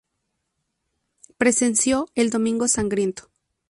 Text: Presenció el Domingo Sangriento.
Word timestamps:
Presenció 1.37 2.07
el 2.15 2.31
Domingo 2.31 2.67
Sangriento. 2.67 3.29